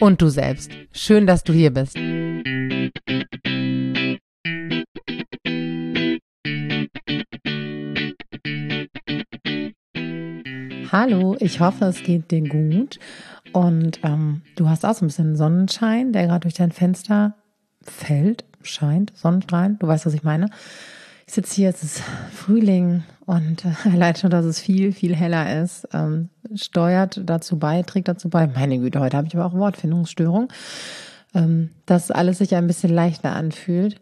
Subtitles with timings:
[0.00, 0.70] und du selbst.
[0.92, 1.96] Schön, dass du hier bist.
[10.92, 12.98] Hallo, ich hoffe, es geht dir gut
[13.52, 17.34] und ähm, du hast auch so ein bisschen Sonnenschein, der gerade durch dein Fenster
[17.82, 20.48] fällt, scheint, Sonnenstrahlen, du weißt, was ich meine.
[21.26, 22.02] Ich sitze hier, es ist
[22.32, 27.82] Frühling und äh, allein schon, dass es viel, viel heller ist, ähm, steuert dazu bei,
[27.82, 28.46] trägt dazu bei.
[28.46, 30.48] Meine Güte, heute habe ich aber auch Wortfindungsstörung,
[31.34, 34.00] ähm, dass alles sich ein bisschen leichter anfühlt.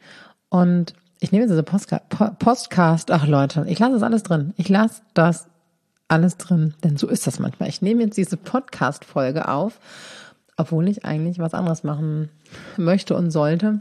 [0.50, 2.00] Und ich nehme jetzt diese Postka
[2.38, 4.52] Postcast, ach Leute, ich lasse das alles drin.
[4.56, 5.46] Ich lasse das
[6.06, 7.70] alles drin, denn so ist das manchmal.
[7.70, 9.80] Ich nehme jetzt diese Podcast-Folge auf,
[10.58, 12.28] obwohl ich eigentlich was anderes machen
[12.76, 13.80] möchte und sollte.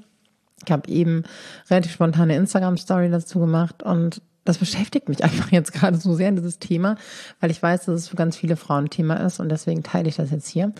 [0.65, 1.23] Ich habe eben
[1.69, 6.59] relativ spontane Instagram-Story dazu gemacht und das beschäftigt mich einfach jetzt gerade so sehr, dieses
[6.59, 6.95] Thema,
[7.39, 10.15] weil ich weiß, dass es für ganz viele Frauen Thema ist und deswegen teile ich
[10.15, 10.73] das jetzt hier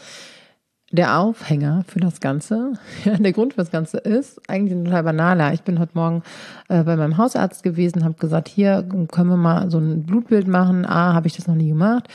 [0.93, 5.03] der Aufhänger für das Ganze, ja, der Grund für das Ganze ist eigentlich ein total
[5.03, 5.53] banaler.
[5.53, 6.21] Ich bin heute Morgen
[6.69, 10.85] äh, bei meinem Hausarzt gewesen, habe gesagt, hier können wir mal so ein Blutbild machen.
[10.85, 12.07] A, habe ich das noch nie gemacht.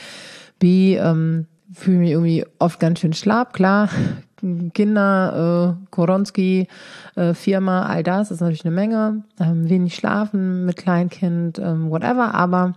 [0.59, 3.53] B, ähm, fühle mich irgendwie oft ganz schön schlapp.
[3.53, 3.89] Klar,
[4.73, 6.67] Kinder, äh, Koronski,
[7.15, 9.23] äh, Firma, all das ist natürlich eine Menge.
[9.39, 12.73] Ähm, wenig schlafen mit Kleinkind, ähm, whatever, aber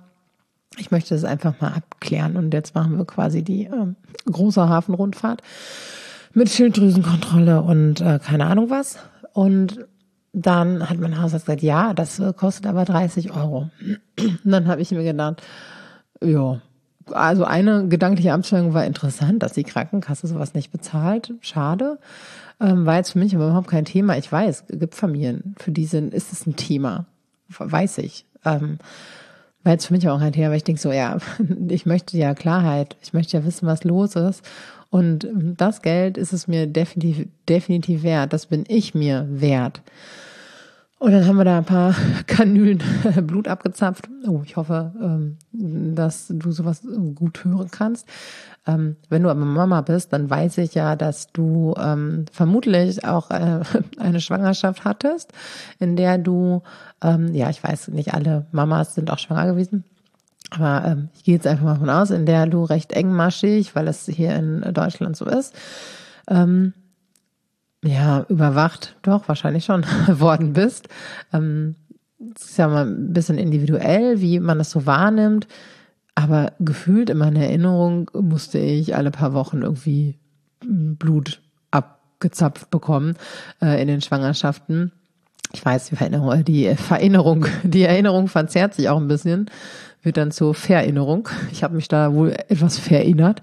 [0.78, 3.94] ich möchte das einfach mal abklären und jetzt machen wir quasi die äh,
[4.30, 5.42] große Hafenrundfahrt
[6.34, 8.98] mit Schilddrüsenkontrolle und äh, keine Ahnung was.
[9.32, 9.86] Und
[10.32, 13.70] dann hat mein Hausarzt gesagt, ja, das äh, kostet aber 30 Euro.
[14.18, 15.42] Und dann habe ich mir gedacht,
[16.22, 16.60] ja,
[17.10, 21.32] also eine gedankliche Abschwächung war interessant, dass die Krankenkasse sowas nicht bezahlt.
[21.40, 21.98] Schade.
[22.60, 24.16] Ähm, war jetzt für mich aber überhaupt kein Thema.
[24.16, 27.06] Ich weiß, es gibt Familien, für die sind, ist es ein Thema.
[27.48, 28.24] Weiß ich.
[28.44, 28.78] Ähm,
[29.64, 31.18] war jetzt für mich auch kein Thema, weil ich denke so, ja,
[31.68, 34.44] ich möchte ja Klarheit, ich möchte ja wissen, was los ist.
[34.90, 38.32] Und das Geld ist es mir definitiv, definitiv wert.
[38.32, 39.80] Das bin ich mir wert.
[41.02, 41.96] Und dann haben wir da ein paar
[42.28, 42.80] Kanülen
[43.26, 44.08] Blut abgezapft.
[44.24, 45.36] Oh, ich hoffe, ähm,
[45.96, 46.82] dass du sowas
[47.16, 48.06] gut hören kannst.
[48.68, 53.32] Ähm, wenn du aber Mama bist, dann weiß ich ja, dass du ähm, vermutlich auch
[53.32, 53.62] äh,
[53.98, 55.32] eine Schwangerschaft hattest,
[55.80, 56.62] in der du,
[57.04, 59.82] ja, ich weiß nicht, alle Mamas sind auch schwanger gewesen.
[60.50, 64.06] Aber ich gehe jetzt einfach mal von aus, in der du recht engmaschig, weil es
[64.06, 65.52] hier in Deutschland so ist,
[67.84, 70.88] ja, überwacht, doch, wahrscheinlich schon worden bist.
[71.32, 71.76] Ähm,
[72.34, 75.48] ist ja mal ein bisschen individuell, wie man das so wahrnimmt.
[76.14, 80.18] Aber gefühlt in meiner Erinnerung musste ich alle paar Wochen irgendwie
[80.60, 81.40] Blut
[81.70, 83.16] abgezapft bekommen
[83.60, 84.92] äh, in den Schwangerschaften.
[85.52, 89.50] Ich weiß, die Vererinnerung, die Verinnerung, die Erinnerung verzerrt sich auch ein bisschen,
[90.02, 91.28] wird dann zur Verinnerung.
[91.50, 93.42] Ich habe mich da wohl etwas verinnert.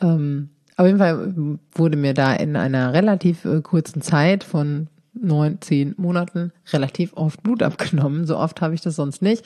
[0.00, 5.60] Ähm, auf jeden Fall wurde mir da in einer relativ äh, kurzen Zeit von neun,
[5.60, 8.26] zehn Monaten relativ oft Blut abgenommen.
[8.26, 9.44] So oft habe ich das sonst nicht.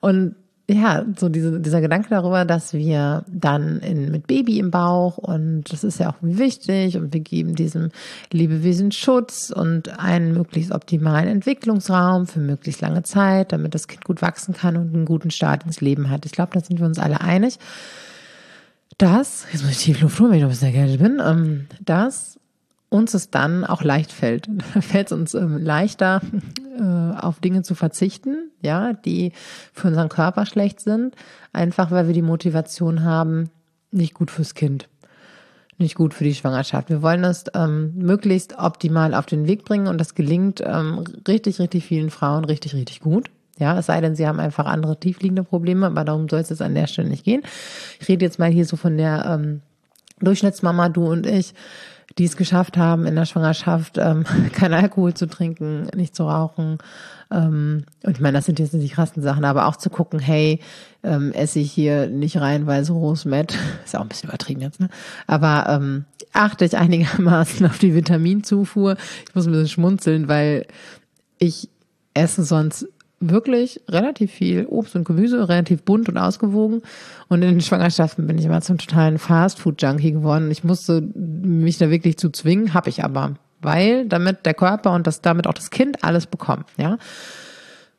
[0.00, 0.36] Und
[0.70, 5.64] ja, so diese, dieser Gedanke darüber, dass wir dann in, mit Baby im Bauch und
[5.72, 7.90] das ist ja auch wichtig und wir geben diesem
[8.30, 14.22] Lebewesen Schutz und einen möglichst optimalen Entwicklungsraum für möglichst lange Zeit, damit das Kind gut
[14.22, 16.24] wachsen kann und einen guten Start ins Leben hat.
[16.24, 17.58] Ich glaube, da sind wir uns alle einig
[19.02, 21.66] dass, jetzt muss ich tief Luft holen, wenn ich noch ein bisschen erkältet bin, ähm,
[21.84, 22.38] dass
[22.88, 24.48] uns es dann auch leicht fällt.
[24.80, 26.20] fällt es uns ähm, leichter,
[26.78, 26.82] äh,
[27.18, 29.32] auf Dinge zu verzichten, ja, die
[29.72, 31.16] für unseren Körper schlecht sind,
[31.52, 33.50] einfach weil wir die Motivation haben,
[33.90, 34.88] nicht gut fürs Kind,
[35.78, 36.88] nicht gut für die Schwangerschaft.
[36.88, 41.58] Wir wollen es ähm, möglichst optimal auf den Weg bringen und das gelingt ähm, richtig,
[41.58, 43.30] richtig vielen Frauen richtig, richtig gut.
[43.58, 46.62] Ja, es sei denn, sie haben einfach andere tiefliegende Probleme, aber darum soll es jetzt
[46.62, 47.42] an der Stelle nicht gehen.
[48.00, 49.60] Ich rede jetzt mal hier so von der ähm,
[50.20, 51.54] Durchschnittsmama, du und ich,
[52.18, 56.78] die es geschafft haben, in der Schwangerschaft ähm, kein Alkohol zu trinken, nicht zu rauchen.
[57.30, 60.18] Ähm, und ich meine, das sind jetzt nicht die krassen Sachen, aber auch zu gucken,
[60.18, 60.60] hey,
[61.02, 64.88] ähm, esse ich hier nicht reihenweise Rosmet, ist auch ein bisschen übertrieben jetzt, ne?
[65.26, 68.96] Aber ähm, achte ich einigermaßen auf die Vitaminzufuhr.
[69.28, 70.66] Ich muss ein bisschen schmunzeln, weil
[71.38, 71.68] ich
[72.14, 72.86] esse sonst
[73.30, 76.82] wirklich relativ viel Obst und Gemüse, relativ bunt und ausgewogen.
[77.28, 80.50] Und in den Schwangerschaften bin ich immer zum totalen Fastfood-Junkie geworden.
[80.50, 83.34] Ich musste mich da wirklich zu zwingen, habe ich aber.
[83.60, 86.98] Weil damit der Körper und das damit auch das Kind alles bekommt, ja.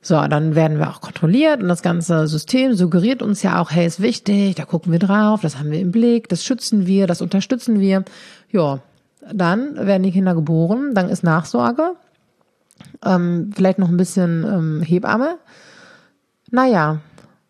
[0.06, 3.88] So, dann werden wir auch kontrolliert und das ganze System suggeriert uns ja auch, hey,
[3.88, 7.22] ist wichtig, da gucken wir drauf, das haben wir im Blick, das schützen wir, das
[7.22, 8.04] unterstützen wir.
[8.52, 8.80] Ja,
[9.31, 11.94] dann werden die Kinder geboren, dann ist Nachsorge,
[13.06, 15.38] ähm, vielleicht noch ein bisschen ähm, Hebamme.
[16.51, 17.00] Naja,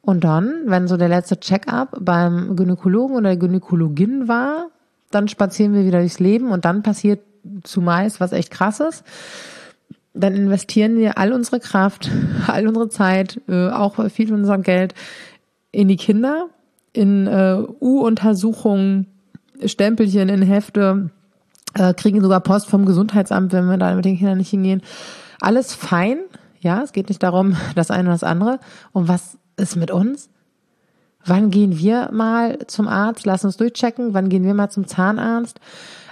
[0.02, 4.68] und dann, wenn so der letzte Check-up beim Gynäkologen oder der Gynäkologin war,
[5.12, 7.22] dann spazieren wir wieder durchs Leben und dann passiert
[7.64, 9.04] zumeist was echt krasses.
[10.14, 12.12] Dann investieren wir all unsere Kraft,
[12.48, 14.94] all unsere Zeit, äh, auch viel unser Geld
[15.72, 16.48] in die Kinder,
[16.92, 19.08] in äh, U-Untersuchungen,
[19.66, 21.10] Stempelchen in Hefte,
[21.76, 24.82] äh, kriegen sogar Post vom Gesundheitsamt, wenn wir da mit den Kindern nicht hingehen.
[25.44, 26.20] Alles fein,
[26.62, 28.60] ja, es geht nicht darum, das eine oder das andere.
[28.94, 30.30] Und was ist mit uns?
[31.26, 33.26] Wann gehen wir mal zum Arzt?
[33.26, 34.14] Lass uns durchchecken.
[34.14, 35.60] Wann gehen wir mal zum Zahnarzt?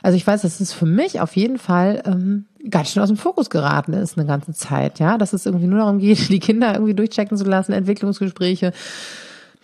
[0.02, 3.18] Also ich weiß, dass es für mich auf jeden Fall ähm, ganz schön aus dem
[3.18, 6.74] Fokus geraten ist eine ganze Zeit, ja, dass es irgendwie nur darum geht, die Kinder
[6.74, 8.74] irgendwie durchchecken zu lassen, Entwicklungsgespräche,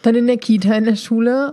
[0.02, 1.52] dann in der Kita, in der Schule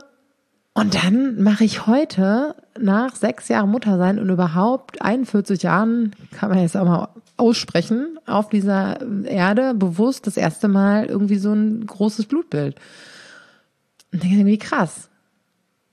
[0.73, 6.51] und dann mache ich heute nach sechs Jahren Mutter sein und überhaupt 41 Jahren, kann
[6.51, 11.87] man jetzt auch mal aussprechen, auf dieser Erde bewusst das erste Mal irgendwie so ein
[11.87, 12.77] großes Blutbild.
[14.13, 15.09] Und denke irgendwie krass.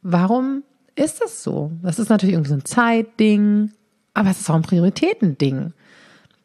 [0.01, 0.63] Warum
[0.95, 1.71] ist das so?
[1.81, 3.71] Das ist natürlich irgendwie so ein Zeitding,
[4.13, 5.73] aber es ist auch ein Prioritätending.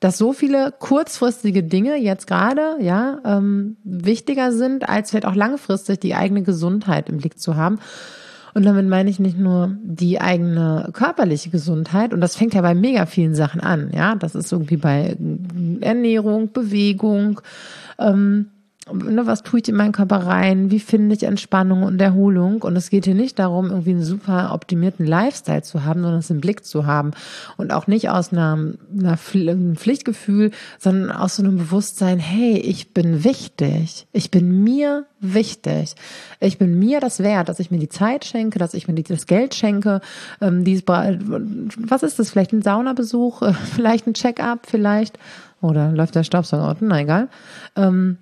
[0.01, 6.01] Dass so viele kurzfristige Dinge jetzt gerade ja ähm, wichtiger sind, als vielleicht auch langfristig
[6.01, 7.79] die eigene Gesundheit im Blick zu haben.
[8.57, 12.15] Und damit meine ich nicht nur die eigene körperliche Gesundheit.
[12.15, 13.91] Und das fängt ja bei mega vielen Sachen an.
[13.95, 15.15] Ja, das ist irgendwie bei
[15.83, 17.43] Ernährung, Bewegung,
[17.99, 18.47] ähm,
[18.93, 22.63] ne, was tue ich in meinen Körper rein, wie finde ich Entspannung und Erholung.
[22.63, 26.31] Und es geht hier nicht darum, irgendwie einen super optimierten Lifestyle zu haben, sondern es
[26.31, 27.11] im Blick zu haben.
[27.57, 33.25] Und auch nicht aus einer, einer Pflichtgefühl, sondern aus so einem Bewusstsein, hey, ich bin
[33.25, 34.07] wichtig.
[34.13, 35.95] Ich bin mir wichtig.
[36.41, 39.27] Ich bin mir das wert, dass ich mir die Zeit schenke, dass ich mir das
[39.27, 40.01] Geld schenke.
[40.41, 42.31] Ähm, dieses, was ist das?
[42.31, 43.43] Vielleicht ein Saunabesuch,
[43.75, 45.19] vielleicht ein Check-up, vielleicht.
[45.61, 46.89] Oder läuft der Staubsauger unten?
[46.89, 47.29] Na egal.
[47.75, 48.19] Ähm,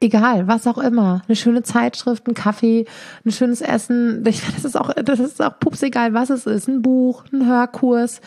[0.00, 2.86] egal, was auch immer, eine schöne Zeitschrift, ein Kaffee,
[3.24, 6.68] ein schönes Essen, ich, das ist auch, das ist auch pups egal, was es ist,
[6.68, 8.20] ein Buch, ein Hörkurs,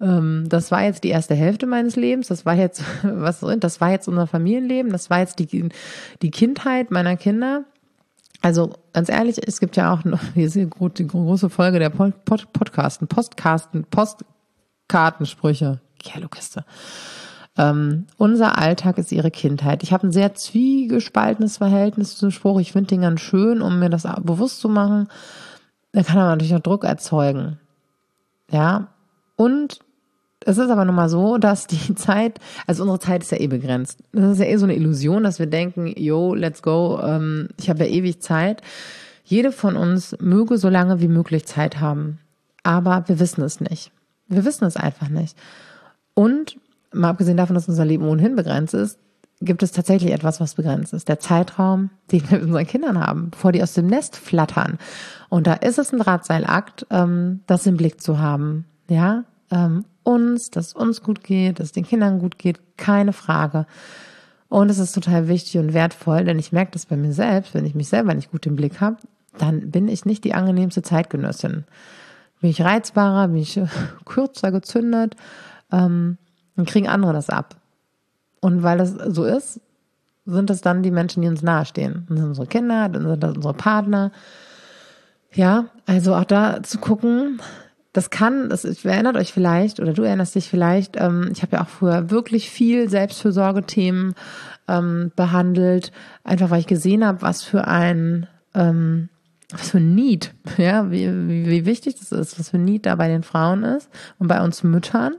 [0.00, 4.08] das war jetzt die erste Hälfte meines Lebens, das war jetzt, was das war jetzt
[4.08, 5.68] unser Familienleben, das war jetzt die,
[6.22, 7.64] die Kindheit meiner Kinder.
[8.40, 12.24] Also ganz ehrlich, es gibt ja auch noch, hier ist die große Folge der Pod,
[12.24, 16.64] Pod, Podcasten, Postcasten, Postkartensprüche, Kerlokiste.
[17.58, 19.82] Ähm, unser Alltag ist ihre Kindheit.
[19.82, 22.58] Ich habe ein sehr zwiegespaltenes Verhältnis zum Spruch.
[22.58, 25.08] Ich finde den ganz schön, um mir das bewusst zu machen.
[25.92, 27.58] Da kann aber natürlich auch Druck erzeugen.
[28.50, 28.88] Ja.
[29.36, 29.80] Und
[30.44, 33.46] es ist aber nun mal so, dass die Zeit, also unsere Zeit ist ja eh
[33.46, 34.02] begrenzt.
[34.12, 37.68] Das ist ja eh so eine Illusion, dass wir denken, yo, let's go, ähm, ich
[37.68, 38.62] habe ja ewig Zeit.
[39.24, 42.18] Jede von uns möge so lange wie möglich Zeit haben.
[42.62, 43.92] Aber wir wissen es nicht.
[44.28, 45.36] Wir wissen es einfach nicht.
[46.14, 46.56] Und
[46.92, 48.98] mal abgesehen davon, dass unser Leben ohnehin begrenzt ist,
[49.40, 51.08] gibt es tatsächlich etwas, was begrenzt ist.
[51.08, 54.78] Der Zeitraum, den wir mit unseren Kindern haben, bevor die aus dem Nest flattern.
[55.28, 58.66] Und da ist es ein Drahtseilakt, ähm, das im Blick zu haben.
[58.88, 63.66] Ja, ähm, uns, dass uns gut geht, dass den Kindern gut geht, keine Frage.
[64.48, 67.64] Und es ist total wichtig und wertvoll, denn ich merke das bei mir selbst, wenn
[67.64, 68.96] ich mich selber nicht gut im Blick habe,
[69.38, 71.64] dann bin ich nicht die angenehmste Zeitgenössin.
[72.40, 73.60] Bin ich reizbarer, bin ich
[74.04, 75.14] kürzer gezündet,
[75.70, 76.18] ähm,
[76.56, 77.56] dann kriegen andere das ab.
[78.40, 79.60] Und weil das so ist,
[80.26, 82.06] sind es dann die Menschen, die uns nahestehen.
[82.08, 84.10] Das sind unsere Kinder, dann sind das unsere Partner.
[85.32, 87.40] Ja, also auch da zu gucken,
[87.92, 91.62] das kann, das erinnert euch vielleicht, oder du erinnerst dich vielleicht, ähm, ich habe ja
[91.62, 94.14] auch früher wirklich viel Selbstfürsorge-Themen
[94.68, 95.90] ähm, behandelt,
[96.22, 99.08] einfach weil ich gesehen habe, was für ein, ähm,
[99.50, 102.86] was für ein Need, ja, wie, wie, wie wichtig das ist, was für ein Need
[102.86, 105.14] da bei den Frauen ist und bei uns Müttern.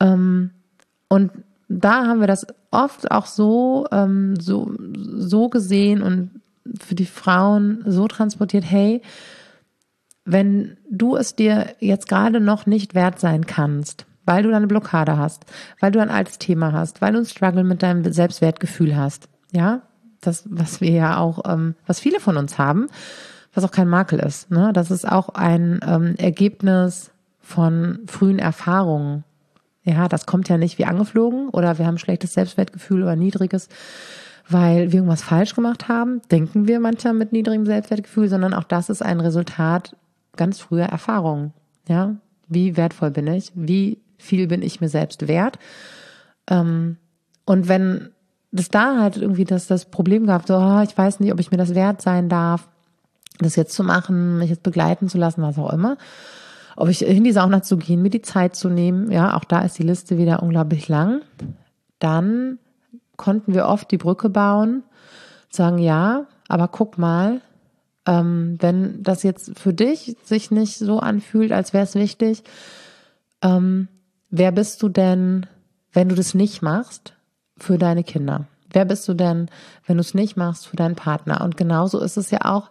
[0.00, 0.50] Ähm,
[1.08, 1.30] und
[1.68, 6.40] da haben wir das oft auch so, ähm, so, so gesehen und
[6.80, 9.00] für die Frauen so transportiert, hey,
[10.30, 15.16] wenn du es dir jetzt gerade noch nicht wert sein kannst, weil du eine Blockade
[15.16, 15.46] hast,
[15.80, 19.80] weil du ein altes Thema hast, weil du ein Struggle mit deinem Selbstwertgefühl hast, ja,
[20.20, 22.88] das, was wir ja auch, ähm, was viele von uns haben,
[23.54, 29.24] was auch kein Makel ist, ne, das ist auch ein ähm, Ergebnis von frühen Erfahrungen,
[29.84, 33.70] ja, das kommt ja nicht wie angeflogen oder wir haben schlechtes Selbstwertgefühl oder niedriges,
[34.46, 38.90] weil wir irgendwas falsch gemacht haben, denken wir manchmal mit niedrigem Selbstwertgefühl, sondern auch das
[38.90, 39.96] ist ein Resultat
[40.38, 41.52] ganz früher Erfahrungen.
[41.86, 42.16] Ja,
[42.48, 43.52] wie wertvoll bin ich?
[43.54, 45.58] Wie viel bin ich mir selbst wert?
[46.48, 46.96] Ähm,
[47.44, 48.10] und wenn
[48.50, 51.50] das da halt irgendwie das, das Problem gab, so, oh, ich weiß nicht, ob ich
[51.50, 52.68] mir das wert sein darf,
[53.38, 55.96] das jetzt zu machen, mich jetzt begleiten zu lassen, was auch immer,
[56.76, 59.60] ob ich in die Sauna zu gehen, mir die Zeit zu nehmen, ja, auch da
[59.60, 61.22] ist die Liste wieder unglaublich lang.
[61.98, 62.58] Dann
[63.16, 64.82] konnten wir oft die Brücke bauen,
[65.50, 67.40] sagen, ja, aber guck mal,
[68.08, 72.42] ähm, wenn das jetzt für dich sich nicht so anfühlt, als wäre es wichtig,
[73.42, 73.88] ähm,
[74.30, 75.46] wer bist du denn,
[75.92, 77.12] wenn du das nicht machst,
[77.58, 78.46] für deine Kinder?
[78.72, 79.50] Wer bist du denn,
[79.86, 81.42] wenn du es nicht machst, für deinen Partner?
[81.42, 82.70] Und genauso ist es ja auch,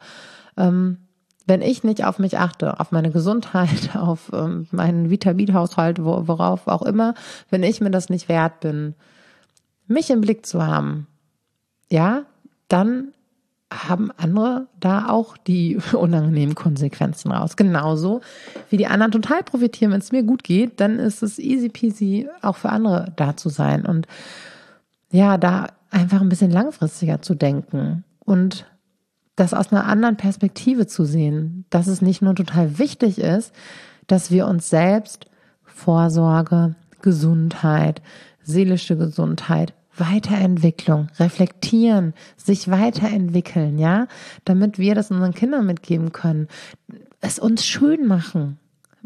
[0.57, 0.97] ähm,
[1.45, 6.67] wenn ich nicht auf mich achte, auf meine Gesundheit, auf ähm, meinen Vitaminhaushalt, wo, worauf
[6.67, 7.13] auch immer,
[7.51, 8.95] wenn ich mir das nicht wert bin,
[9.85, 11.05] mich im Blick zu haben,
[11.89, 12.23] ja,
[12.69, 13.13] dann
[13.71, 17.55] haben andere da auch die unangenehmen Konsequenzen raus.
[17.55, 18.21] Genauso
[18.69, 22.29] wie die anderen total profitieren, wenn es mir gut geht, dann ist es easy peasy
[22.41, 24.07] auch für andere da zu sein und
[25.11, 28.65] ja, da einfach ein bisschen langfristiger zu denken und
[29.37, 33.53] das aus einer anderen Perspektive zu sehen, dass es nicht nur total wichtig ist,
[34.07, 35.27] dass wir uns selbst
[35.63, 38.01] Vorsorge, Gesundheit,
[38.41, 44.07] seelische Gesundheit, Weiterentwicklung, reflektieren, sich weiterentwickeln, ja,
[44.45, 46.47] damit wir das unseren Kindern mitgeben können,
[47.21, 48.59] es uns schön machen,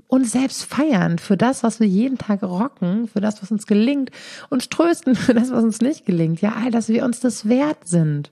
[0.08, 4.12] uns selbst feiern für das, was wir jeden Tag rocken, für das, was uns gelingt,
[4.50, 7.88] uns trösten für das, was uns nicht gelingt, ja, all, dass wir uns das wert
[7.88, 8.32] sind.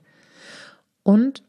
[1.02, 1.42] Und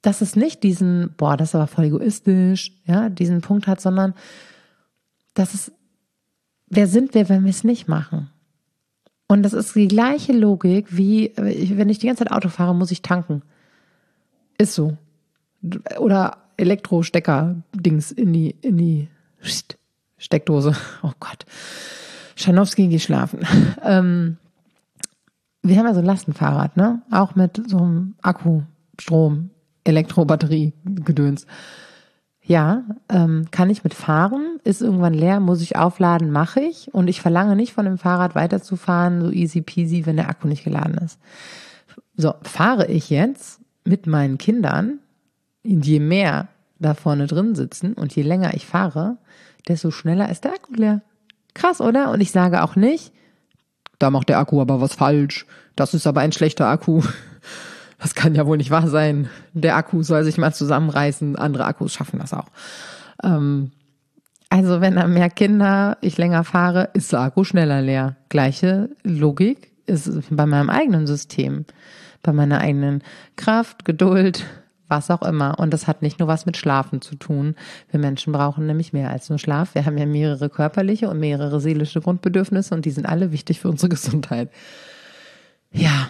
[0.00, 4.14] dass es nicht diesen, boah, das ist aber voll egoistisch, ja, diesen Punkt hat, sondern
[5.34, 5.72] dass es,
[6.66, 8.30] wer sind wir, wenn wir es nicht machen?
[9.32, 12.90] Und das ist die gleiche Logik wie, wenn ich die ganze Zeit Auto fahre, muss
[12.90, 13.40] ich tanken.
[14.58, 14.98] Ist so.
[15.98, 19.08] Oder Elektrostecker-Dings in die, in die
[20.18, 20.76] Steckdose.
[21.02, 21.46] Oh Gott.
[22.36, 23.40] Schanowski, geh schlafen.
[23.82, 24.36] Ähm,
[25.62, 27.00] wir haben ja so ein Lastenfahrrad, ne?
[27.10, 28.64] Auch mit so einem Akku,
[29.00, 29.48] Strom,
[29.84, 31.46] Elektrobatterie, Gedöns.
[32.44, 36.92] Ja, ähm, kann ich mitfahren, ist irgendwann leer, muss ich aufladen, mache ich.
[36.92, 40.64] Und ich verlange nicht von dem Fahrrad weiterzufahren, so easy peasy, wenn der Akku nicht
[40.64, 41.20] geladen ist.
[42.16, 44.98] So, fahre ich jetzt mit meinen Kindern,
[45.62, 46.48] je mehr
[46.80, 49.18] da vorne drin sitzen und je länger ich fahre,
[49.68, 51.02] desto schneller ist der Akku leer.
[51.54, 52.10] Krass, oder?
[52.10, 53.12] Und ich sage auch nicht,
[54.00, 55.46] da macht der Akku aber was falsch.
[55.76, 57.02] Das ist aber ein schlechter Akku
[58.02, 59.28] das kann ja wohl nicht wahr sein.
[59.52, 62.48] Der Akku soll sich mal zusammenreißen, andere Akkus schaffen das auch.
[63.22, 63.70] Ähm,
[64.50, 68.16] also wenn da mehr Kinder, ich länger fahre, ist der Akku schneller leer.
[68.28, 71.64] Gleiche Logik ist bei meinem eigenen System,
[72.22, 73.02] bei meiner eigenen
[73.36, 74.46] Kraft, Geduld,
[74.88, 75.58] was auch immer.
[75.60, 77.54] Und das hat nicht nur was mit Schlafen zu tun.
[77.90, 79.76] Wir Menschen brauchen nämlich mehr als nur Schlaf.
[79.76, 83.68] Wir haben ja mehrere körperliche und mehrere seelische Grundbedürfnisse und die sind alle wichtig für
[83.68, 84.50] unsere Gesundheit.
[85.70, 86.08] Ja,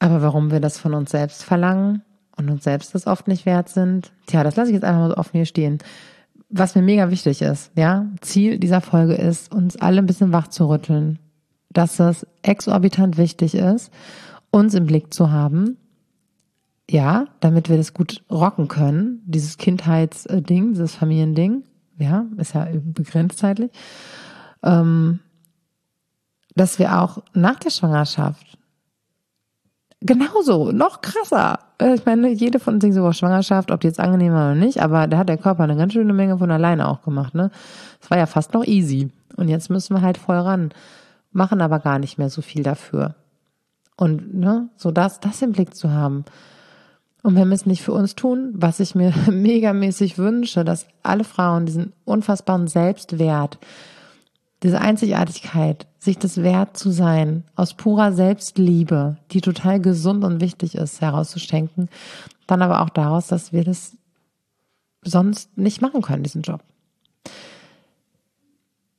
[0.00, 2.02] aber warum wir das von uns selbst verlangen
[2.36, 4.12] und uns selbst das oft nicht wert sind.
[4.26, 5.78] Tja, das lasse ich jetzt einfach mal so offen hier stehen.
[6.48, 10.48] Was mir mega wichtig ist, ja, Ziel dieser Folge ist, uns alle ein bisschen wach
[10.48, 11.20] zu rütteln,
[11.70, 13.92] dass es exorbitant wichtig ist,
[14.50, 15.76] uns im Blick zu haben,
[16.90, 21.62] ja, damit wir das gut rocken können, dieses Kindheitsding, dieses Familiending,
[21.98, 23.70] ja, ist ja begrenzt zeitlich,
[24.64, 25.20] ähm,
[26.56, 28.58] dass wir auch nach der Schwangerschaft
[30.00, 31.60] genauso, noch krasser.
[31.78, 34.60] Äh, ich meine, jede von uns denkt so, Schwangerschaft, ob die jetzt angenehm war oder
[34.60, 37.50] nicht, aber da hat der Körper eine ganz schöne Menge von alleine auch gemacht, ne?
[38.00, 39.10] Es war ja fast noch easy.
[39.36, 40.70] Und jetzt müssen wir halt voll ran,
[41.32, 43.14] machen aber gar nicht mehr so viel dafür.
[43.96, 46.24] Und, ne, so das, das im Blick zu haben.
[47.22, 51.66] Und wir es nicht für uns tun, was ich mir megamäßig wünsche, dass alle Frauen
[51.66, 53.58] diesen unfassbaren Selbstwert,
[54.62, 60.74] diese Einzigartigkeit, sich das wert zu sein, aus purer Selbstliebe, die total gesund und wichtig
[60.74, 61.88] ist, herauszuschenken,
[62.46, 63.96] dann aber auch daraus, dass wir das
[65.02, 66.62] sonst nicht machen können, diesen Job.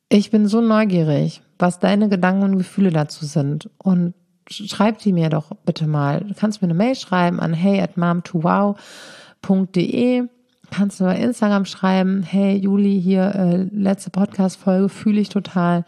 [0.10, 4.16] Ich bin so neugierig, was deine Gedanken und Gefühle dazu sind und
[4.50, 6.22] schreib die mir doch bitte mal.
[6.22, 10.24] Du kannst mir eine Mail schreiben an hey at mom2wow.de
[10.72, 15.86] kannst du bei Instagram schreiben, hey Juli, hier äh, letzte Podcast-Folge fühle ich total.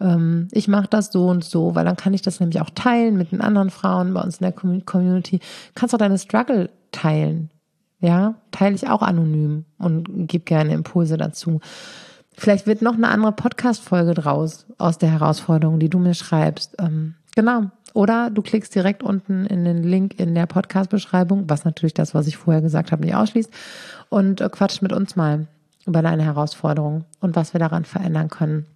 [0.00, 3.16] Ähm, ich mache das so und so, weil dann kann ich das nämlich auch teilen
[3.16, 5.40] mit den anderen Frauen bei uns in der Community.
[5.74, 7.50] Kannst auch deine Struggle teilen.
[8.00, 11.60] Ja, teile ich auch anonym und gebe gerne Impulse dazu.
[12.34, 16.76] Vielleicht wird noch eine andere Podcast-Folge draus aus der Herausforderung, die du mir schreibst.
[16.78, 17.70] Ähm, genau.
[17.94, 22.26] Oder du klickst direkt unten in den Link in der Podcast-Beschreibung, was natürlich das, was
[22.26, 23.50] ich vorher gesagt habe, nicht ausschließt,
[24.08, 25.46] und äh, quatscht mit uns mal
[25.86, 28.66] über deine Herausforderung und was wir daran verändern können,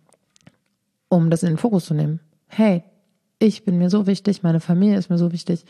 [1.08, 2.20] um das in den Fokus zu nehmen.
[2.46, 2.84] Hey,
[3.38, 5.64] ich bin mir so wichtig, meine Familie ist mir so wichtig,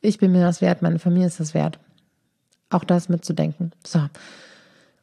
[0.00, 1.78] ich bin mir das wert, meine Familie ist das wert.
[2.68, 3.72] Auch das mitzudenken.
[3.84, 4.00] So.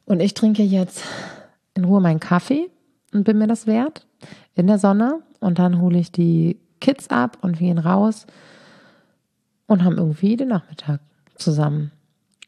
[0.04, 1.02] Und ich trinke jetzt
[1.74, 2.70] in Ruhe meinen Kaffee
[3.12, 4.06] und bin mir das wert
[4.54, 8.26] in der Sonne und dann hole ich die Kids ab und wir gehen raus
[9.66, 11.00] und haben irgendwie den Nachmittag
[11.34, 11.92] zusammen.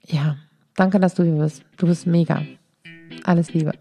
[0.05, 0.37] Ja,
[0.75, 1.63] danke, dass du hier bist.
[1.79, 2.43] Du bist mega.
[3.25, 3.73] Alles Liebe.